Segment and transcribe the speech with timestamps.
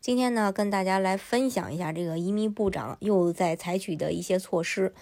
[0.00, 4.94] 今天呢，跟大家来分享一下这个移民部长又在采取的一些措施，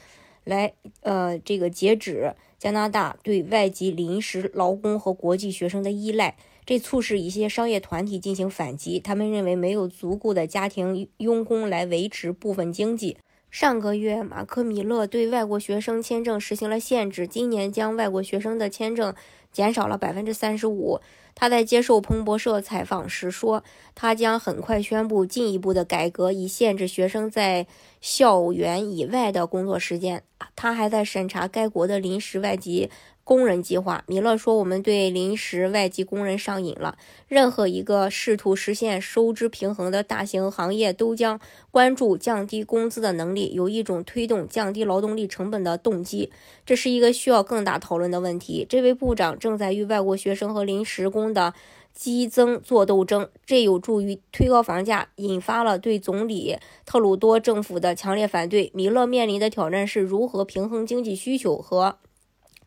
[0.45, 0.73] 来
[1.03, 8.98] 呃，这个截止加拿大对外籍临时劳工和国际学生的依赖，这促使一些商业团体进行反击。
[8.98, 13.19] 他们认为没有足够的家庭佣工来维持部分经济。
[13.51, 19.15] 上个月，马克·米勒对外国学生签证实行了限制，今年将外国学生的签证
[19.56, 21.01] 减少了百分之三十五。
[21.34, 23.64] 他在接受彭博社采访时说，
[23.95, 27.66] 他将很快宣布进一步的改革，以限制学生在
[28.02, 30.23] 校园以外的工作时间。
[30.55, 32.91] 他还在审查该国的临时外籍。
[33.24, 36.97] 工人计划，米勒说：“我们对临时外籍工人上瘾了。
[37.27, 41.41] 任何一个试图实现收支平衡的大型行业都将
[41.72, 46.31] 关注降低工资的能力，有一种推动降低劳动力成本的动机。
[46.64, 51.55] 这是一个需要更大讨论的问题。”这位部长正在与外国学生和临时工的
[51.94, 58.72] 激增做斗争，这有助于推高房价，引发了对总理特鲁多政府的强烈反对。
[58.75, 61.98] 米勒面临的挑战是如何平衡经济需求和。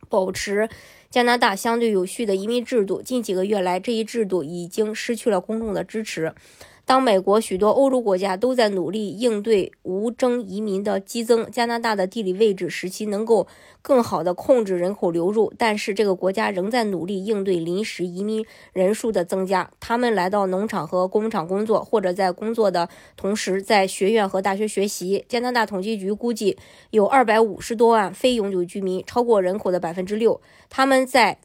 [0.08, 0.70] 保持
[1.12, 3.00] 加拿大相对有序的移民制度。
[3.00, 6.34] 近几个月来，这一制度已经失去了公众的支持。
[6.90, 13.46] 当美国许多欧洲国家都在努力应对无征移民的激增，加拿大的地理位置使其能够
[13.84, 15.54] 更好地控制人口流入。
[15.56, 19.70] 但是，这个国家仍在努力应对临时移民人数的增加。
[19.80, 25.24] 他们来到农场和工厂工作，或者在工作的同时在学院和大学学习。
[25.30, 26.58] 加拿大统计局估计
[26.90, 30.42] 有二百五十多万非永久居民，超过人口的百分之六。
[30.72, 31.38] 他们在。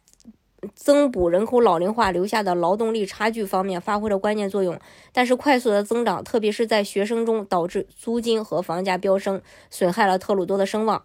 [0.75, 4.79] 增补人口老龄化留下的劳动力差距方面发挥了关键作用，
[5.13, 11.05] 但是快速的增长，特别是在学生中，导致租金和房价飙升，损害了特鲁多的声望。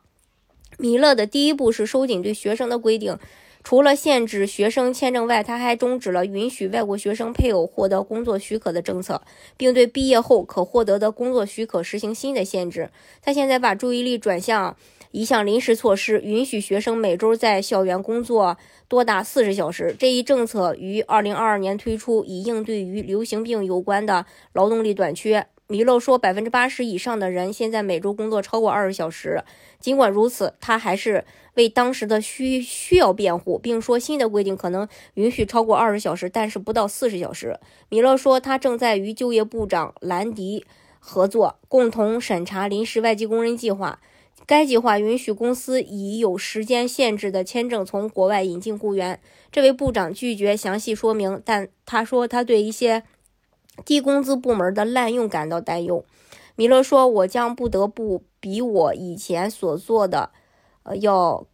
[0.77, 3.17] 米勒的第一步是收紧对学生的规定，
[3.63, 9.21] 除了限制学生签证外，他还终止了允许外国学生配偶获得工作许可的政策，
[9.57, 12.89] 并对毕业后可获得的工作许可实行新的限制。
[13.21, 14.77] 他现在把注意力转向。
[15.11, 19.95] 一项临时措施，允许学生每周在校园工作多达四十小时。
[19.97, 25.47] 这一政策于二零二二年推出，以应对与流行病有关的劳动力短缺。
[25.65, 29.43] 米勒说，百分之八十以上的人现在每周工作超过二十小时。
[29.79, 31.25] 尽管如此，他还是
[31.55, 37.59] 为当时的需需要辩护，并说新的规定可能允许超过二十小时，但是不到四十小时。
[37.89, 40.65] 米勒说，他正在与就业部长兰迪
[40.99, 43.99] 合作，共同审查临时外籍工人计划。
[44.45, 49.19] 该计划允许公司以有时间限制的签证从国外引进雇员。
[49.51, 53.03] 这位部长拒绝详细说明，但他说他对一些
[53.85, 56.03] 低工资部门的滥用感到担忧。
[56.55, 60.31] 米勒说：“我将不得不比我以前所做的，
[60.83, 61.45] 呃，要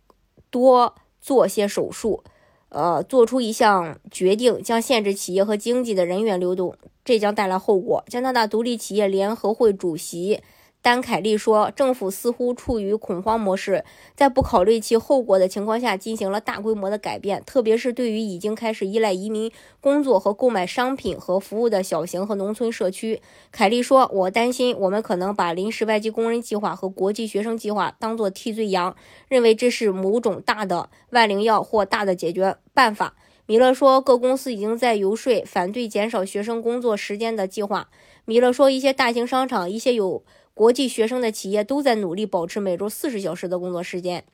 [0.50, 2.24] 多做些手术，
[2.70, 10.42] 呃，做出一项决定，将限制企业和经济的人员流动，这将带来后果。”加拿大独立企业联合会主席。
[10.86, 19.52] 丹凯利说：“政府似乎处于恐慌模式，在不考虑其后果的情况下进行了大规模的改变，特别是对于已经开始依赖移民
[19.82, 23.20] 工作和购买商品和服务的小型和农村社区。”
[23.52, 28.96] 凯利说：“我担心我们可能把临时外籍工人计划和国际学生计划当作替罪羊，
[29.28, 33.16] 认为这是某种大的万灵药或大的解决办法。”
[33.48, 37.90] 米勒说：“各公司已经在游说反对减少学生工作时间的计划。”
[38.26, 40.24] 米勒说：“一些大型商场，一些有。”
[40.56, 44.26] 国际学生的企业都在努力保持每周四十小时的工作时间。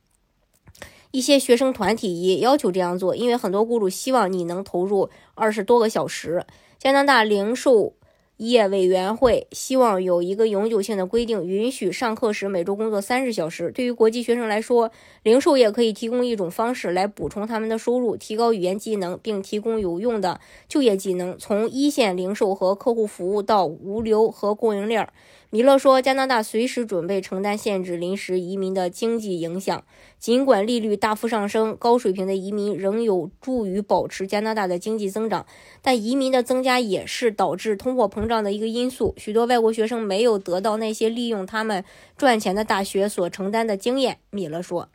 [1.09, 6.45] 一些学生团体也要求这样做，因为很多雇主希望你能投入二十多个小时。
[6.79, 7.95] 加拿大零售。
[8.49, 13.71] 业委员会希望有一个永久性的规定，允许上课时每周工作三十小时。
[13.71, 14.91] 对于国际学生来说，
[15.21, 21.37] 零售业可以提供一种方式来补充他们的收入，提高语言技能，并提供有用的就业技能。
[21.37, 25.07] 从一线零售和客户服务到物流和供应链，
[25.51, 29.83] 米勒说，加拿大随时准备承担限制临时移民的经济影响。
[30.17, 35.45] 尽管利率大幅上升，高水平的移民仍有助于保持加拿大的经济增长，
[35.83, 38.30] 但移民的增加也是导致通货膨胀。
[38.31, 41.83] 这样的一个因素，许多外国学生没有得到那些利用他们
[42.15, 44.19] 赚钱的大学所承担的经验。
[44.29, 44.87] 米勒说：“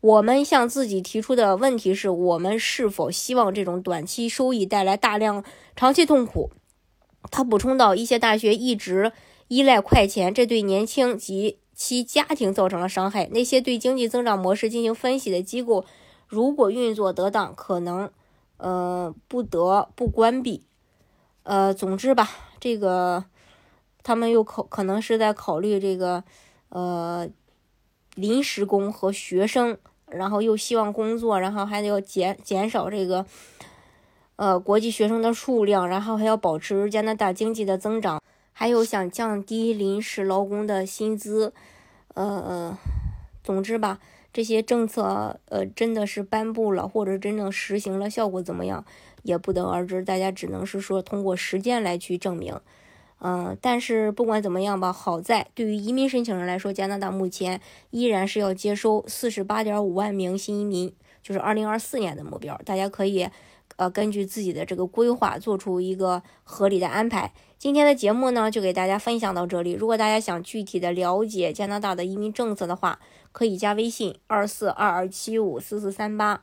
[0.00, 5.42] 我们向自己提出的问题是我们是否希望这种短期收益带来大量
[5.74, 6.52] 长期痛苦。”
[7.32, 9.10] 他补充道：“一些大学一直
[9.48, 13.28] 依赖快钱，这对年轻及……”其家庭造成了伤害。
[13.32, 15.84] 那些对经济增长模式进行分析的机构，
[16.28, 18.10] 如果运作得当，可能
[18.58, 20.62] 呃不得不关闭。
[21.42, 23.24] 呃，总之吧，这个
[24.02, 26.24] 他们又考可能是在考虑这个
[26.68, 27.28] 呃
[28.14, 29.76] 临时工和学生，
[30.08, 33.26] 然后又希望工作，然后还得要减减少这个
[34.36, 38.22] 呃国际学生的数量，然后还要保持加拿大经济的增长，
[38.52, 41.52] 还有想降低临时劳工的薪资。
[42.14, 42.78] 呃，
[43.44, 43.98] 总之吧，
[44.32, 48.86] 这些政策呃真的是颁布了，或者真正实行了，效果怎么样？
[49.26, 52.58] 也不得而知，大家只能是说通过实践来去证明，
[53.18, 63.28] 嗯，但是不管怎么样吧，好在对于移民申请人来说，加拿大目前依然是要接收四十八点五万名新移民，就是二零二四年的目标，大家可以
[63.76, 67.32] 呃根据自己的这个规划做出一个合理的安排。
[67.58, 69.72] 今天的节目呢，就给大家分享到这里。
[69.72, 73.00] 如果大家想具体的了解加拿大的移民政策的话，
[73.32, 76.42] 可以加微信二四二二七五四四三八。